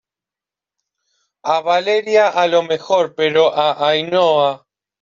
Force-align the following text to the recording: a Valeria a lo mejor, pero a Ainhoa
a 1.55 1.61
Valeria 1.61 2.29
a 2.29 2.47
lo 2.47 2.63
mejor, 2.63 3.13
pero 3.13 3.53
a 3.55 3.67
Ainhoa 3.87 4.65